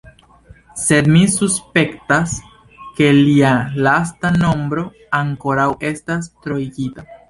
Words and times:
Sed 0.83 1.09
mi 1.15 1.21
suspektas, 1.33 2.33
ke 3.01 3.13
lia 3.21 3.53
lasta 3.91 4.35
nombro 4.43 4.91
ankoraŭ 5.23 5.71
estas 5.97 6.31
troigita. 6.47 7.13